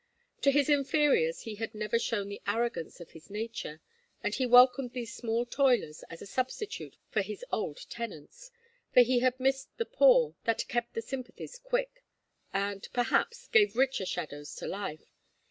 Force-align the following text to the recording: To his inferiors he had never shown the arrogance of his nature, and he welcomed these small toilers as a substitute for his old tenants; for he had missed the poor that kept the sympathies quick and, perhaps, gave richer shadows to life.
To 0.41 0.49
his 0.49 0.67
inferiors 0.67 1.41
he 1.41 1.53
had 1.57 1.75
never 1.75 1.99
shown 1.99 2.27
the 2.27 2.41
arrogance 2.47 2.99
of 2.99 3.11
his 3.11 3.29
nature, 3.29 3.81
and 4.23 4.33
he 4.33 4.47
welcomed 4.47 4.93
these 4.93 5.13
small 5.13 5.45
toilers 5.45 6.01
as 6.09 6.23
a 6.23 6.25
substitute 6.25 6.97
for 7.11 7.21
his 7.21 7.45
old 7.51 7.87
tenants; 7.87 8.49
for 8.91 9.01
he 9.01 9.19
had 9.19 9.39
missed 9.39 9.77
the 9.77 9.85
poor 9.85 10.33
that 10.45 10.67
kept 10.67 10.95
the 10.95 11.03
sympathies 11.03 11.59
quick 11.63 12.03
and, 12.51 12.87
perhaps, 12.93 13.47
gave 13.47 13.75
richer 13.75 14.07
shadows 14.07 14.55
to 14.55 14.65
life. 14.65 15.03